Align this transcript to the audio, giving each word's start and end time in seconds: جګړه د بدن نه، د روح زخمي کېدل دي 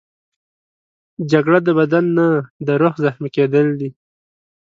جګړه 1.31 1.59
د 1.63 1.69
بدن 1.79 2.05
نه، 2.17 2.27
د 2.67 2.69
روح 2.81 2.93
زخمي 3.03 3.29
کېدل 3.35 3.67
دي 3.79 3.89